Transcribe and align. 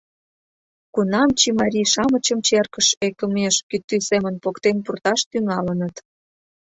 Кунам 0.93 1.29
чимарий-шамычым 1.39 2.39
черкыш 2.47 2.87
ӧкымеш 3.07 3.55
кӱтӱ 3.69 3.97
семын 4.09 4.35
поктен 4.43 4.77
пурташ 4.85 5.19
тӱҥалыныт». 5.29 5.95